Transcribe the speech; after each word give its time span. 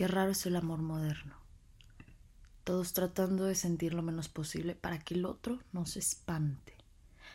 Qué 0.00 0.08
raro 0.08 0.30
es 0.30 0.46
el 0.46 0.56
amor 0.56 0.80
moderno. 0.80 1.36
Todos 2.64 2.94
tratando 2.94 3.44
de 3.44 3.54
sentir 3.54 3.92
lo 3.92 4.00
menos 4.00 4.30
posible 4.30 4.74
para 4.74 4.98
que 4.98 5.12
el 5.12 5.26
otro 5.26 5.60
no 5.72 5.84
se 5.84 5.98
espante. 5.98 6.74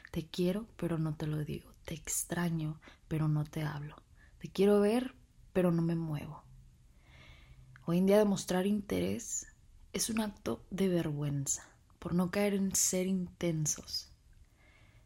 Te 0.09 0.25
quiero, 0.25 0.65
pero 0.75 0.97
no 0.97 1.13
te 1.13 1.27
lo 1.27 1.37
digo. 1.45 1.71
Te 1.83 1.93
extraño, 1.93 2.81
pero 3.07 3.27
no 3.27 3.43
te 3.43 3.61
hablo. 3.61 3.97
Te 4.39 4.47
quiero 4.47 4.79
ver, 4.79 5.13
pero 5.53 5.71
no 5.71 5.83
me 5.83 5.93
muevo. 5.93 6.41
Hoy 7.85 7.99
en 7.99 8.07
día 8.07 8.17
demostrar 8.17 8.65
interés 8.65 9.45
es 9.93 10.09
un 10.09 10.19
acto 10.19 10.65
de 10.71 10.87
vergüenza 10.87 11.69
por 11.99 12.15
no 12.15 12.31
caer 12.31 12.55
en 12.55 12.73
ser 12.73 13.05
intensos. 13.05 14.09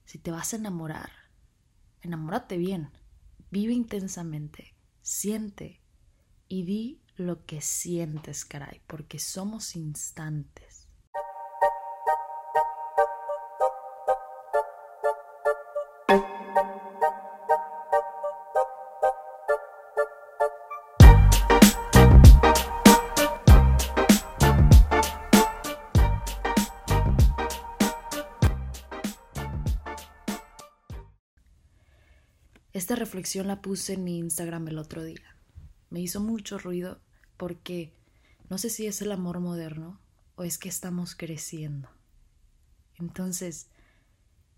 Si 0.05 0.17
te 0.17 0.31
vas 0.31 0.53
a 0.53 0.55
enamorar, 0.55 1.11
enamórate 2.03 2.55
bien, 2.55 2.89
vive 3.51 3.73
intensamente, 3.73 4.75
siente 5.01 5.81
y 6.47 6.63
di 6.63 7.01
lo 7.19 7.45
que 7.45 7.61
sientes, 7.61 8.45
caray, 8.45 8.81
porque 8.87 9.19
somos 9.19 9.75
instantes. 9.75 10.87
Esta 32.71 32.95
reflexión 32.95 33.47
la 33.47 33.61
puse 33.61 33.93
en 33.93 34.03
mi 34.05 34.17
Instagram 34.19 34.69
el 34.69 34.77
otro 34.77 35.03
día. 35.03 35.35
Me 35.89 35.99
hizo 35.99 36.21
mucho 36.21 36.57
ruido 36.57 37.01
porque 37.39 37.93
no 38.49 38.57
sé 38.57 38.69
si 38.69 38.85
es 38.85 39.01
el 39.01 39.13
amor 39.13 39.39
moderno 39.39 39.97
o 40.35 40.43
es 40.43 40.57
que 40.57 40.67
estamos 40.67 41.15
creciendo. 41.15 41.87
Entonces, 42.95 43.67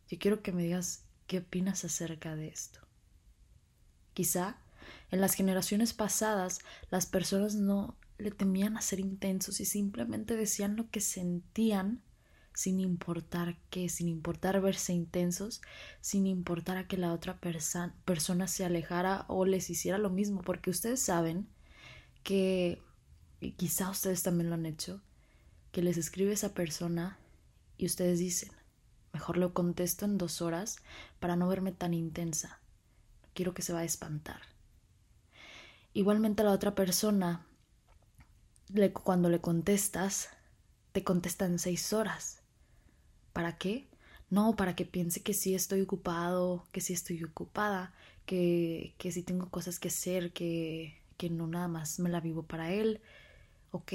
yo 0.09 0.17
quiero 0.17 0.41
que 0.41 0.51
me 0.51 0.63
digas 0.63 1.03
qué 1.27 1.37
opinas 1.37 1.85
acerca 1.85 2.35
de 2.35 2.47
esto. 2.47 2.79
Quizá 4.15 4.57
en 5.11 5.21
las 5.21 5.35
generaciones 5.35 5.93
pasadas 5.93 6.59
las 6.89 7.05
personas 7.05 7.53
no 7.53 7.95
le 8.17 8.31
temían 8.31 8.75
a 8.77 8.81
ser 8.81 8.99
intensos 8.99 9.59
y 9.59 9.65
simplemente 9.65 10.35
decían 10.35 10.75
lo 10.75 10.89
que 10.89 11.01
sentían 11.01 12.01
sin 12.55 12.79
importar 12.79 13.59
qué, 13.69 13.89
sin 13.89 14.07
importar 14.07 14.59
verse 14.59 14.91
intensos, 14.91 15.61
sin 16.01 16.25
importar 16.25 16.77
a 16.77 16.87
que 16.87 16.97
la 16.97 17.13
otra 17.13 17.39
persona 18.05 18.47
se 18.47 18.65
alejara 18.65 19.25
o 19.27 19.45
les 19.45 19.69
hiciera 19.69 19.99
lo 19.99 20.09
mismo, 20.09 20.41
porque 20.41 20.71
ustedes 20.71 20.99
saben 20.99 21.47
que, 22.23 22.81
y 23.39 23.51
quizá 23.51 23.89
ustedes 23.89 24.23
también 24.23 24.49
lo 24.49 24.55
han 24.55 24.65
hecho, 24.65 25.01
que 25.71 25.81
les 25.81 25.97
escribe 25.97 26.33
esa 26.33 26.53
persona 26.53 27.17
y 27.77 27.85
ustedes 27.85 28.19
dicen, 28.19 28.51
mejor 29.13 29.37
lo 29.37 29.53
contesto 29.53 30.05
en 30.05 30.17
dos 30.17 30.41
horas 30.41 30.77
para 31.19 31.35
no 31.35 31.47
verme 31.47 31.71
tan 31.71 31.93
intensa. 31.93 32.59
Quiero 33.33 33.53
que 33.53 33.61
se 33.61 33.73
va 33.73 33.79
a 33.79 33.85
espantar. 33.85 34.41
Igualmente 35.93 36.41
a 36.41 36.45
la 36.45 36.51
otra 36.51 36.75
persona, 36.75 37.45
cuando 39.03 39.29
le 39.29 39.41
contestas, 39.41 40.29
te 40.91 41.03
contesta 41.03 41.45
en 41.45 41.59
seis 41.59 41.91
horas. 41.93 42.41
¿Para 43.33 43.57
qué? 43.57 43.87
No, 44.29 44.55
para 44.55 44.75
que 44.75 44.85
piense 44.85 45.21
que 45.21 45.33
sí 45.33 45.55
estoy 45.55 45.81
ocupado, 45.81 46.65
que 46.71 46.79
sí 46.79 46.93
estoy 46.93 47.23
ocupada, 47.23 47.93
que, 48.25 48.95
que 48.97 49.11
sí 49.11 49.23
tengo 49.23 49.49
cosas 49.49 49.79
que 49.79 49.89
hacer, 49.89 50.31
que, 50.31 51.00
que 51.21 51.29
no 51.29 51.45
nada 51.45 51.67
más 51.67 51.99
me 51.99 52.09
la 52.09 52.19
vivo 52.19 52.41
para 52.41 52.71
él. 52.71 52.99
Ok, 53.69 53.93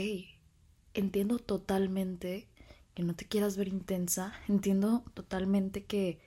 entiendo 0.94 1.40
totalmente 1.40 2.48
que 2.94 3.02
no 3.02 3.16
te 3.16 3.26
quieras 3.26 3.56
ver 3.56 3.66
intensa, 3.66 4.32
entiendo 4.46 5.02
totalmente 5.12 5.84
que 5.84 6.20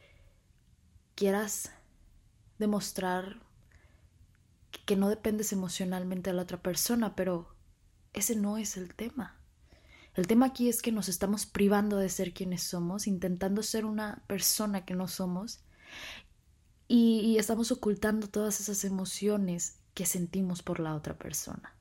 quieras 1.16 1.72
demostrar 2.58 3.42
que 4.86 4.98
no 4.98 5.08
dependes 5.08 5.54
emocionalmente 5.54 6.32
de 6.32 6.36
la 6.36 6.42
otra 6.42 6.62
persona, 6.62 7.16
pero 7.16 7.48
ese 8.12 8.36
no 8.36 8.58
es 8.58 8.76
el 8.76 8.94
tema. 8.94 9.40
El 10.16 10.28
tema 10.28 10.48
aquí 10.48 10.68
es 10.68 10.82
que 10.82 10.92
nos 10.92 11.08
estamos 11.08 11.46
privando 11.46 11.96
de 11.96 12.10
ser 12.10 12.34
quienes 12.34 12.62
somos, 12.62 13.08
intentando 13.08 13.64
ser 13.64 13.86
una 13.86 14.22
persona 14.28 14.84
que 14.84 14.96
no 14.96 15.08
somos 15.08 15.64
y, 16.90 17.22
y 17.22 17.38
estamos 17.38 17.72
ocultando 17.72 18.28
todas 18.28 18.60
esas 18.60 18.84
emociones 18.84 19.79
que 20.00 20.06
sentimos 20.06 20.64
por 20.64 20.80
la 20.80 20.96
otra 20.96 21.18
persona. 21.18 21.76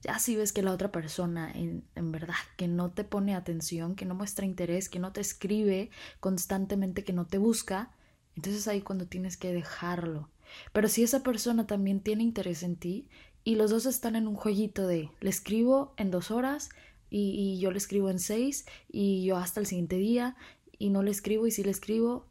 Ya 0.00 0.20
si 0.20 0.36
ves 0.36 0.52
que 0.52 0.62
la 0.62 0.70
otra 0.70 0.92
persona 0.92 1.50
en, 1.50 1.82
en, 1.96 2.12
verdad 2.12 2.36
que 2.56 2.68
no 2.68 2.92
te 2.92 3.02
pone 3.02 3.34
atención, 3.34 3.96
que 3.96 4.04
no 4.04 4.14
muestra 4.14 4.46
interés, 4.46 4.88
que 4.88 5.00
no 5.00 5.12
te 5.12 5.20
escribe 5.20 5.90
constantemente, 6.20 7.02
que 7.02 7.12
no 7.12 7.26
te 7.26 7.38
busca, 7.38 7.90
entonces 8.36 8.68
ahí 8.68 8.80
cuando 8.80 9.08
tienes 9.08 9.36
que 9.36 9.52
dejarlo. 9.52 10.30
Pero 10.72 10.86
si 10.86 11.02
esa 11.02 11.24
persona 11.24 11.66
también 11.66 11.98
tiene 11.98 12.22
interés 12.22 12.62
en 12.62 12.76
ti 12.76 13.08
y 13.42 13.56
los 13.56 13.72
dos 13.72 13.84
están 13.84 14.14
en 14.14 14.28
un 14.28 14.36
jueguito 14.36 14.86
de 14.86 15.10
le 15.18 15.30
escribo 15.30 15.94
en 15.96 16.12
dos 16.12 16.30
horas 16.30 16.68
y, 17.10 17.30
y 17.30 17.58
yo 17.58 17.72
le 17.72 17.78
escribo 17.78 18.08
en 18.08 18.20
seis 18.20 18.66
y 18.88 19.24
yo 19.24 19.36
hasta 19.36 19.58
el 19.58 19.66
siguiente 19.66 19.96
día 19.96 20.36
y 20.78 20.90
no 20.90 21.02
le 21.02 21.10
escribo 21.10 21.48
y 21.48 21.50
si 21.50 21.64
le 21.64 21.72
escribo, 21.72 22.28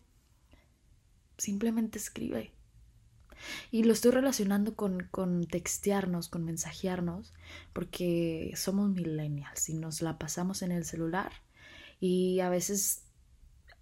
simplemente 1.38 1.98
escribe. 1.98 2.57
Y 3.72 3.84
lo 3.84 3.94
estoy 3.94 4.12
relacionando 4.12 4.76
con, 4.76 5.08
con 5.12 5.46
textearnos, 5.46 6.30
con 6.30 6.44
mensajearnos, 6.44 7.34
porque 7.74 8.54
somos 8.56 8.90
millennials 8.90 9.70
y 9.70 9.74
nos 9.74 10.02
la 10.02 10.18
pasamos 10.18 10.62
en 10.62 10.72
el 10.72 10.86
celular 10.86 11.32
y 12.00 12.40
a 12.42 12.50
veces 12.50 13.04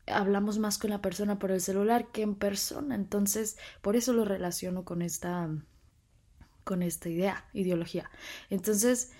hablamos 0.07 0.59
más 0.59 0.77
con 0.77 0.89
la 0.91 1.01
persona 1.01 1.39
por 1.39 1.51
el 1.51 1.61
celular 1.61 2.11
que 2.11 2.21
en 2.21 2.35
persona. 2.35 2.95
Entonces, 2.95 3.57
por 3.81 3.95
eso 3.95 4.13
lo 4.13 4.25
relaciono 4.25 4.85
con 4.85 5.01
esta 5.01 5.49
con 6.63 6.81
esta 6.81 7.09
idea, 7.09 7.45
ideología. 7.53 8.09
Entonces, 8.49 9.11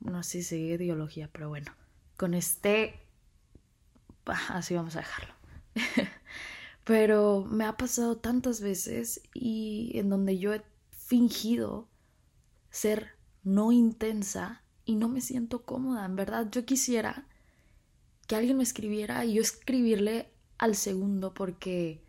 no 0.00 0.22
sé 0.24 0.42
si 0.42 0.56
ideología, 0.56 1.28
pero 1.32 1.48
bueno, 1.48 1.72
con 2.16 2.34
este 2.34 3.00
así 4.26 4.74
vamos 4.74 4.96
a 4.96 5.00
dejarlo. 5.00 5.34
Pero 6.88 7.44
me 7.44 7.66
ha 7.66 7.76
pasado 7.76 8.16
tantas 8.16 8.62
veces 8.62 9.20
y 9.34 9.90
en 9.92 10.08
donde 10.08 10.38
yo 10.38 10.54
he 10.54 10.62
fingido 10.90 11.86
ser 12.70 13.08
no 13.44 13.72
intensa 13.72 14.64
y 14.86 14.96
no 14.96 15.06
me 15.06 15.20
siento 15.20 15.66
cómoda. 15.66 16.06
En 16.06 16.16
verdad, 16.16 16.48
yo 16.50 16.64
quisiera 16.64 17.28
que 18.26 18.36
alguien 18.36 18.56
me 18.56 18.62
escribiera 18.62 19.22
y 19.26 19.34
yo 19.34 19.42
escribirle 19.42 20.32
al 20.56 20.76
segundo 20.76 21.34
porque 21.34 22.02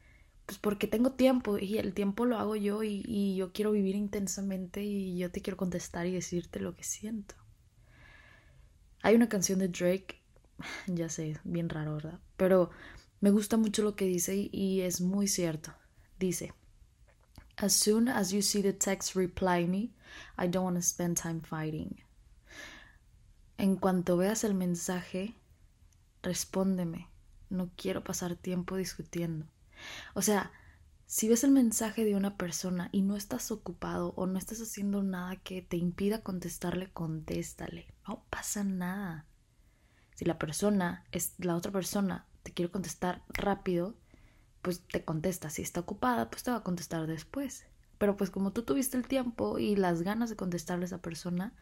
pues 0.45 0.57
porque 0.59 0.88
tengo 0.88 1.12
tiempo 1.12 1.57
y 1.57 1.78
el 1.78 1.94
tiempo 1.94 2.23
lo 2.23 2.38
hago 2.38 2.56
yo 2.56 2.81
y, 2.81 3.03
y, 3.06 3.35
yo 3.35 3.51
quiero 3.51 3.72
vivir 3.72 3.95
intensamente 3.95 4.81
y 4.81 5.18
yo 5.18 5.29
te 5.29 5.41
quiero 5.41 5.57
contestar 5.57 6.07
y 6.07 6.13
decirte 6.13 6.62
lo 6.62 6.73
que 6.78 6.85
siento. 6.85 7.35
Hay 9.01 9.13
una 9.13 9.28
canción 9.28 9.59
de 9.59 9.68
Drake, 9.68 10.22
ya 10.88 11.09
sé, 11.09 11.38
bien 11.44 11.68
raro, 11.68 11.95
¿verdad? 11.95 12.19
Pero 12.38 12.69
me 13.22 13.31
gusta 13.31 13.57
mucho 13.57 13.84
lo 13.84 13.96
que 13.96 14.06
dice 14.06 14.50
y 14.52 14.81
es 14.81 15.02
muy 15.02 15.28
cierto. 15.28 15.74
Dice, 16.19 16.53
As 17.57 17.74
soon 17.74 18.07
as 18.07 18.31
you 18.31 18.41
see 18.41 18.62
the 18.62 18.72
text 18.72 19.16
reply 19.16 19.68
me, 19.68 19.91
I 20.38 20.47
don't 20.47 20.63
want 20.63 20.78
to 20.78 20.81
spend 20.81 21.18
time 21.18 21.41
fighting. 21.41 22.02
En 23.57 23.75
cuanto 23.75 24.16
veas 24.16 24.46
el 24.46 24.53
mensaje, 24.53 25.35
respóndeme. 26.24 27.09
No 27.50 27.69
quiero 27.75 28.06
pasar 28.06 28.38
tiempo 28.38 28.78
discutiendo. 28.78 29.46
O 30.13 30.22
sea, 30.22 30.53
si 31.06 31.28
ves 31.28 31.44
el 31.44 31.51
mensaje 31.51 32.06
de 32.06 32.16
una 32.16 32.38
persona 32.38 32.88
y 32.94 33.01
no 33.01 33.18
estás 33.18 33.51
ocupado 33.51 34.13
o 34.16 34.28
no 34.28 34.38
estás 34.38 34.62
haciendo 34.62 35.03
nada 35.03 35.36
que 35.38 35.62
te 35.62 35.75
impida 35.75 36.22
contestarle, 36.22 36.89
contéstale. 36.94 37.88
No 38.07 38.24
pasa 38.30 38.63
nada. 38.63 39.25
Si 40.16 40.24
la 40.24 40.39
persona 40.39 41.04
es 41.12 41.33
la 41.39 41.57
otra 41.57 41.74
persona 41.74 42.29
te 42.50 42.56
quiero 42.56 42.72
contestar 42.72 43.22
rápido, 43.30 43.94
pues 44.63 44.81
te 44.81 45.06
contesta. 45.06 45.51
Si 45.51 45.62
está 45.62 45.81
ocupada, 45.81 46.31
pues 46.31 46.42
te 46.42 46.50
va 46.50 46.57
a 46.57 46.63
contestar 46.63 47.06
después. 47.06 47.68
Pero 48.00 48.18
pues 48.18 48.31
como 48.31 48.51
tú 48.51 48.63
tuviste 48.63 48.98
el 48.98 49.07
tiempo 49.07 49.60
y 49.60 49.75
las 49.75 50.01
ganas 50.01 50.31
de 50.31 50.36
contestarle 50.36 50.86
a 50.86 50.88
esa 50.88 51.01
persona, 51.01 51.54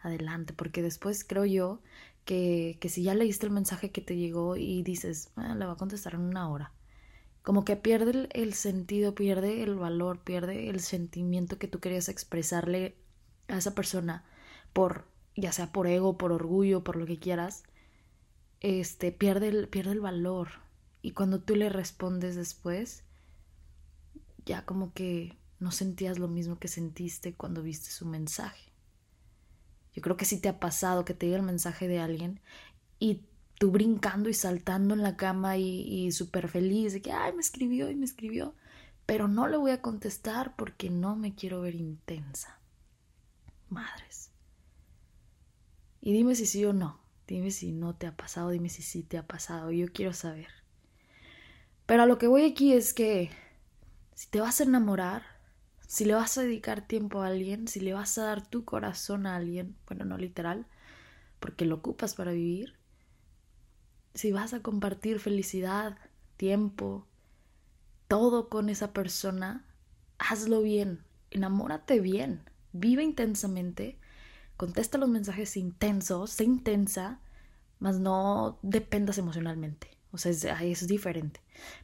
adelante, 0.00 0.52
porque 0.52 0.82
después 0.82 1.24
creo 1.24 1.44
yo 1.44 1.80
que, 2.24 2.76
que 2.80 2.88
si 2.88 3.04
ya 3.04 3.14
leíste 3.14 3.46
el 3.46 3.52
mensaje 3.52 3.92
que 3.92 4.00
te 4.00 4.16
llegó 4.16 4.56
y 4.56 4.82
dices, 4.82 5.30
ah, 5.36 5.54
le 5.54 5.64
va 5.64 5.74
a 5.74 5.76
contestar 5.76 6.14
en 6.14 6.22
una 6.22 6.50
hora, 6.50 6.72
como 7.44 7.64
que 7.64 7.76
pierde 7.76 8.10
el, 8.10 8.28
el 8.32 8.54
sentido, 8.54 9.14
pierde 9.14 9.62
el 9.62 9.76
valor, 9.76 10.18
pierde 10.24 10.70
el 10.70 10.80
sentimiento 10.80 11.58
que 11.58 11.68
tú 11.68 11.78
querías 11.78 12.08
expresarle 12.08 12.96
a 13.46 13.58
esa 13.58 13.76
persona 13.76 14.24
por, 14.72 15.06
ya 15.36 15.52
sea 15.52 15.70
por 15.70 15.86
ego, 15.86 16.18
por 16.18 16.32
orgullo, 16.32 16.82
por 16.82 16.96
lo 16.96 17.06
que 17.06 17.20
quieras, 17.20 17.62
este, 18.62 19.12
pierde 19.12 19.48
el, 19.48 19.68
pierde 19.68 19.92
el 19.92 20.00
valor. 20.00 20.48
Y 21.02 21.12
cuando 21.12 21.40
tú 21.40 21.56
le 21.56 21.68
respondes 21.68 22.36
después, 22.36 23.04
ya 24.46 24.64
como 24.64 24.92
que 24.92 25.36
no 25.58 25.72
sentías 25.72 26.18
lo 26.18 26.28
mismo 26.28 26.58
que 26.58 26.68
sentiste 26.68 27.34
cuando 27.34 27.62
viste 27.62 27.90
su 27.90 28.06
mensaje. 28.06 28.72
Yo 29.94 30.00
creo 30.00 30.16
que 30.16 30.24
sí 30.24 30.40
te 30.40 30.48
ha 30.48 30.58
pasado 30.58 31.04
que 31.04 31.12
te 31.12 31.26
llega 31.26 31.38
el 31.38 31.44
mensaje 31.44 31.86
de 31.86 31.98
alguien 31.98 32.40
y 32.98 33.26
tú 33.58 33.70
brincando 33.70 34.28
y 34.28 34.34
saltando 34.34 34.94
en 34.94 35.02
la 35.02 35.16
cama 35.16 35.56
y, 35.58 35.82
y 35.82 36.12
súper 36.12 36.48
feliz 36.48 36.92
de 36.94 37.02
que, 37.02 37.12
ay, 37.12 37.32
me 37.32 37.40
escribió 37.40 37.90
y 37.90 37.94
me 37.94 38.04
escribió, 38.04 38.54
pero 39.06 39.28
no 39.28 39.48
le 39.48 39.56
voy 39.56 39.72
a 39.72 39.82
contestar 39.82 40.56
porque 40.56 40.88
no 40.88 41.16
me 41.16 41.34
quiero 41.34 41.60
ver 41.60 41.74
intensa. 41.74 42.58
Madres. 43.68 44.30
Y 46.00 46.12
dime 46.12 46.34
si 46.34 46.46
sí 46.46 46.64
o 46.64 46.72
no. 46.72 47.01
Dime 47.32 47.50
si 47.50 47.72
no 47.72 47.94
te 47.94 48.06
ha 48.06 48.14
pasado, 48.14 48.50
dime 48.50 48.68
si 48.68 48.82
sí 48.82 49.04
te 49.04 49.16
ha 49.16 49.26
pasado. 49.26 49.70
Yo 49.70 49.86
quiero 49.90 50.12
saber. 50.12 50.48
Pero 51.86 52.02
a 52.02 52.06
lo 52.06 52.18
que 52.18 52.26
voy 52.26 52.44
aquí 52.44 52.74
es 52.74 52.92
que 52.92 53.30
si 54.14 54.28
te 54.28 54.42
vas 54.42 54.60
a 54.60 54.64
enamorar, 54.64 55.22
si 55.86 56.04
le 56.04 56.12
vas 56.12 56.36
a 56.36 56.42
dedicar 56.42 56.86
tiempo 56.86 57.22
a 57.22 57.28
alguien, 57.28 57.68
si 57.68 57.80
le 57.80 57.94
vas 57.94 58.18
a 58.18 58.24
dar 58.24 58.46
tu 58.46 58.66
corazón 58.66 59.26
a 59.26 59.36
alguien, 59.36 59.74
bueno, 59.86 60.04
no 60.04 60.18
literal, 60.18 60.66
porque 61.40 61.64
lo 61.64 61.76
ocupas 61.76 62.14
para 62.14 62.32
vivir, 62.32 62.74
si 64.12 64.30
vas 64.30 64.52
a 64.52 64.60
compartir 64.60 65.18
felicidad, 65.18 65.96
tiempo, 66.36 67.06
todo 68.08 68.50
con 68.50 68.68
esa 68.68 68.92
persona, 68.92 69.64
hazlo 70.18 70.60
bien, 70.60 71.02
enamórate 71.30 71.98
bien, 71.98 72.50
vive 72.74 73.02
intensamente, 73.02 73.98
contesta 74.62 74.96
los 74.96 75.08
mensajes 75.08 75.56
intensos, 75.56 76.30
sé 76.30 76.44
intensa, 76.44 77.18
mas 77.80 77.98
no 77.98 78.60
dependas 78.62 79.18
emocionalmente. 79.18 79.88
O 80.12 80.18
sea, 80.18 80.30
es, 80.30 80.44
es 80.44 80.86
diferente. 80.86 81.40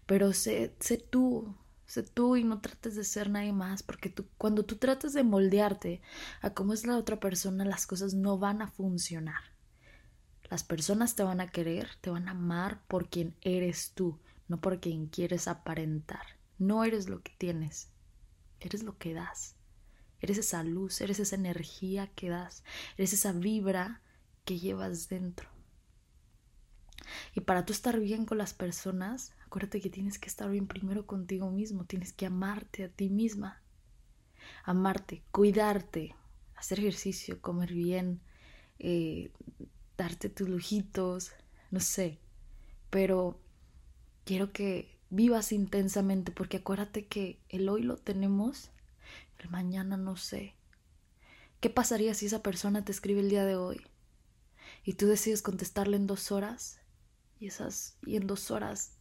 Pero 0.07 0.33
sé, 0.33 0.77
sé 0.79 0.97
tú, 0.97 1.57
sé 1.87 2.05
tú 2.05 2.37
y 2.37 2.45
no 2.45 2.61
trates 2.61 2.95
de 2.95 3.03
ser 3.03 3.31
nadie 3.31 3.53
más, 3.53 3.83
porque 3.83 4.11
tú, 4.11 4.27
cuando 4.39 4.65
tú 4.65 4.77
tratas 4.77 5.13
de 5.13 5.25
moldearte 5.25 6.03
a 6.41 6.51
cómo 6.51 6.73
es 6.73 6.87
la 6.87 6.97
otra 6.97 7.19
persona, 7.19 7.65
las 7.65 7.85
cosas 7.89 8.15
no 8.15 8.39
van 8.39 8.63
a 8.63 8.69
funcionar. 8.69 9.43
Las 10.49 10.63
personas 10.63 11.17
te 11.17 11.25
van 11.25 11.41
a 11.41 11.51
querer, 11.51 11.89
te 12.01 12.11
van 12.11 12.29
a 12.29 12.31
amar 12.31 12.87
por 12.87 13.09
quien 13.09 13.35
eres 13.41 13.91
tú, 13.97 14.21
no 14.47 14.61
por 14.61 14.79
quien 14.79 15.09
quieres 15.09 15.49
aparentar. 15.49 16.39
No 16.59 16.85
eres 16.85 17.09
lo 17.09 17.25
que 17.25 17.33
tienes, 17.39 17.89
eres 18.61 18.85
lo 18.85 18.97
que 18.99 19.15
das. 19.15 19.58
Eres 20.21 20.39
esa 20.39 20.65
luz, 20.65 21.01
eres 21.01 21.21
esa 21.21 21.37
energía 21.37 22.09
que 22.09 22.29
das, 22.29 22.65
eres 22.97 23.13
esa 23.13 23.33
vibra 23.33 24.03
que 24.45 24.59
llevas 24.59 25.09
dentro. 25.09 25.49
Y 27.35 27.41
para 27.41 27.65
tú 27.65 27.73
estar 27.73 27.99
bien 28.01 28.27
con 28.27 28.39
las 28.39 28.55
personas, 28.55 29.35
acuérdate 29.45 29.81
que 29.81 29.91
tienes 29.91 30.19
que 30.19 30.29
estar 30.29 30.51
bien 30.51 30.67
primero 30.67 31.07
contigo 31.07 31.51
mismo, 31.51 31.85
tienes 31.85 32.13
que 32.13 32.27
amarte 32.27 32.85
a 32.85 32.89
ti 32.89 33.09
misma. 33.11 33.63
Amarte, 34.65 35.23
cuidarte, 35.31 36.15
hacer 36.55 36.81
ejercicio, 36.81 37.41
comer 37.41 37.73
bien, 37.73 38.21
eh, 38.79 39.31
darte 39.97 40.29
tus 40.29 40.49
lujitos, 40.49 41.33
no 41.71 41.81
sé. 41.81 42.19
Pero 42.91 43.41
quiero 44.25 44.53
que 44.53 44.99
vivas 45.11 45.53
intensamente 45.53 46.33
porque 46.33 46.59
acuérdate 46.59 47.07
que 47.07 47.41
el 47.49 47.69
hoy 47.69 47.83
lo 47.83 47.97
tenemos, 47.97 48.71
el 49.39 49.51
mañana 49.51 49.97
no 49.97 50.17
sé. 50.17 50.57
¿Qué 51.61 51.71
pasaría 51.71 52.15
si 52.15 52.27
esa 52.27 52.43
persona 52.43 52.85
te 52.85 52.93
escribe 52.93 53.21
el 53.21 53.31
día 53.31 53.45
de 53.45 53.57
hoy 53.57 53.87
y 54.85 54.95
tú 54.95 55.07
decides 55.07 55.43
contestarle 55.43 55.97
en 55.97 56.07
dos 56.07 56.31
horas 56.31 56.81
y 57.41 57.47
esas 57.47 57.99
y 58.07 58.17
en 58.17 58.27
dos 58.27 58.51
horas 58.51 58.93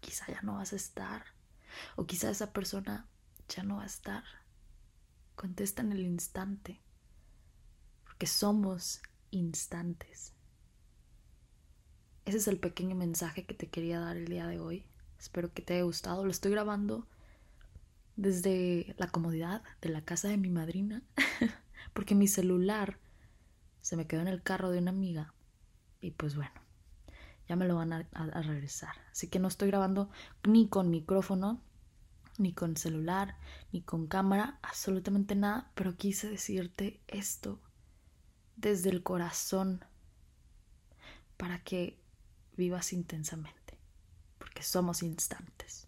quizá 0.00 0.26
ya 0.28 0.42
no 0.42 0.54
vas 0.54 0.72
a 0.72 0.76
estar 0.76 1.24
o 1.96 2.06
quizá 2.06 2.30
esa 2.30 2.52
persona 2.52 3.08
ya 3.48 3.62
no 3.62 3.76
va 3.76 3.84
a 3.84 3.86
estar? 3.86 4.24
Contesta 5.34 5.82
en 5.82 5.92
el 5.92 6.00
instante 6.00 6.80
porque 8.04 8.26
somos 8.26 9.02
instantes. 9.30 10.32
Ese 12.24 12.38
es 12.38 12.48
el 12.48 12.58
pequeño 12.58 12.96
mensaje 12.96 13.46
que 13.46 13.54
te 13.54 13.68
quería 13.68 14.00
dar 14.00 14.16
el 14.16 14.26
día 14.26 14.46
de 14.46 14.58
hoy. 14.58 14.86
Espero 15.18 15.52
que 15.52 15.62
te 15.62 15.74
haya 15.74 15.82
gustado. 15.84 16.24
Lo 16.24 16.30
estoy 16.30 16.50
grabando 16.50 17.06
desde 18.16 18.94
la 18.98 19.08
comodidad 19.08 19.62
de 19.80 19.90
la 19.90 20.02
casa 20.02 20.28
de 20.28 20.38
mi 20.38 20.50
madrina, 20.50 21.02
porque 21.92 22.14
mi 22.14 22.28
celular 22.28 22.98
se 23.80 23.96
me 23.96 24.06
quedó 24.06 24.22
en 24.22 24.28
el 24.28 24.42
carro 24.42 24.70
de 24.70 24.78
una 24.78 24.90
amiga 24.90 25.34
y 26.00 26.10
pues 26.12 26.34
bueno, 26.34 26.54
ya 27.48 27.56
me 27.56 27.66
lo 27.66 27.76
van 27.76 27.92
a, 27.92 28.02
regresar. 28.42 28.94
Así 29.12 29.28
que 29.28 29.38
no 29.38 29.48
estoy 29.48 29.68
grabando 29.68 30.10
ni 30.46 30.68
con 30.68 30.90
micrófono, 30.90 31.60
ni 32.38 32.52
con 32.52 32.76
celular, 32.76 33.36
ni 33.72 33.82
con 33.82 34.06
cámara, 34.06 34.58
absolutamente 34.62 35.34
nada, 35.34 35.70
pero 35.74 35.96
quise 35.96 36.28
decirte 36.28 37.00
esto 37.06 37.60
desde 38.56 38.90
el 38.90 39.02
corazón 39.02 39.84
para 41.36 41.62
que 41.62 41.98
vivas 42.56 42.92
intensamente, 42.92 43.78
porque 44.38 44.62
somos 44.62 45.02
instantes. 45.02 45.85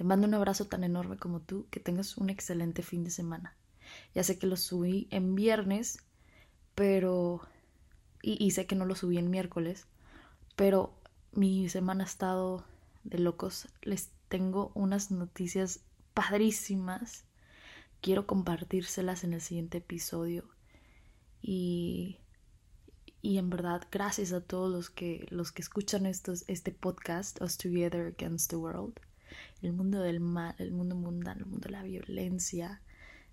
Te 0.00 0.04
mando 0.04 0.26
un 0.26 0.32
abrazo 0.32 0.64
tan 0.64 0.82
enorme 0.82 1.18
como 1.18 1.42
tú, 1.42 1.66
que 1.70 1.78
tengas 1.78 2.16
un 2.16 2.30
excelente 2.30 2.82
fin 2.82 3.04
de 3.04 3.10
semana. 3.10 3.54
Ya 4.14 4.24
sé 4.24 4.38
que 4.38 4.46
lo 4.46 4.56
subí 4.56 5.08
en 5.10 5.34
viernes, 5.34 5.98
pero... 6.74 7.42
Y, 8.22 8.50
sé 8.52 8.64
que 8.64 8.76
no 8.76 8.86
lo 8.86 8.94
subí 8.94 9.18
en 9.18 9.28
miércoles, 9.28 9.88
pero 10.56 10.98
mi 11.32 11.68
semana 11.68 12.04
ha 12.04 12.06
estado 12.06 12.64
de 13.04 13.18
locos. 13.18 13.68
Les 13.82 14.10
tengo 14.30 14.72
unas 14.74 15.10
noticias 15.10 15.80
padrísimas. 16.14 17.26
Quiero 18.00 18.26
compartírselas 18.26 19.22
en 19.22 19.34
el 19.34 19.42
siguiente 19.42 19.76
episodio. 19.76 20.48
Y 21.42 22.16
y 23.20 23.36
en 23.36 23.50
verdad, 23.50 23.86
gracias 23.92 24.32
a 24.32 24.40
todos 24.40 24.72
los 24.72 24.88
que, 24.88 25.26
los 25.28 25.52
que 25.52 25.60
escuchan 25.60 26.06
estos, 26.06 26.44
este 26.48 26.72
podcast, 26.72 27.38
Us 27.42 27.58
Together 27.58 28.14
Against 28.18 28.48
the 28.48 28.56
World, 28.56 28.98
el 29.62 29.72
mundo 29.72 30.00
del 30.00 30.20
mal, 30.20 30.54
el 30.58 30.72
mundo 30.72 30.94
mundano, 30.96 31.40
el 31.40 31.46
mundo 31.46 31.66
de 31.66 31.72
la 31.72 31.82
violencia, 31.82 32.80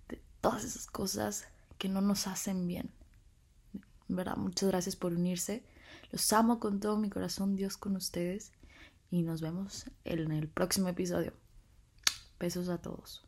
de 0.08 0.20
todas 0.40 0.64
esas 0.64 0.86
cosas 0.86 1.48
que 1.78 1.88
no 1.88 2.00
nos 2.00 2.26
hacen 2.26 2.66
bien. 2.66 2.90
En 4.08 4.16
verdad, 4.16 4.36
muchas 4.36 4.68
gracias 4.68 4.96
por 4.96 5.12
unirse. 5.12 5.64
Los 6.10 6.32
amo 6.32 6.60
con 6.60 6.80
todo 6.80 6.96
mi 6.96 7.10
corazón, 7.10 7.56
Dios 7.56 7.76
con 7.76 7.96
ustedes. 7.96 8.52
Y 9.10 9.22
nos 9.22 9.40
vemos 9.40 9.86
en 10.04 10.32
el 10.32 10.48
próximo 10.48 10.88
episodio. 10.88 11.32
Besos 12.38 12.68
a 12.68 12.78
todos. 12.78 13.27